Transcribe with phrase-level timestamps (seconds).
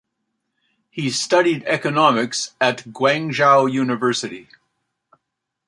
[0.89, 4.47] He studied economics at Guangzhou University.